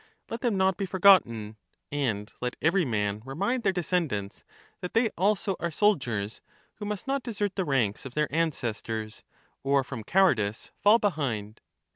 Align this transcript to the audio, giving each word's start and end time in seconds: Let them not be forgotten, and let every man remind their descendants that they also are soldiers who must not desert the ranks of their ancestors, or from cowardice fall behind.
Let 0.31 0.41
them 0.41 0.57
not 0.57 0.77
be 0.77 0.87
forgotten, 0.87 1.57
and 1.91 2.33
let 2.41 2.55
every 2.59 2.85
man 2.85 3.21
remind 3.23 3.61
their 3.61 3.71
descendants 3.71 4.43
that 4.79 4.95
they 4.95 5.09
also 5.09 5.55
are 5.59 5.69
soldiers 5.69 6.41
who 6.77 6.85
must 6.87 7.05
not 7.05 7.21
desert 7.21 7.55
the 7.55 7.65
ranks 7.65 8.03
of 8.03 8.15
their 8.15 8.27
ancestors, 8.33 9.21
or 9.61 9.83
from 9.83 10.03
cowardice 10.03 10.71
fall 10.79 10.97
behind. 10.97 11.61